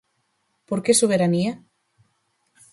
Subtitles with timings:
[0.67, 1.53] Por que soberanía?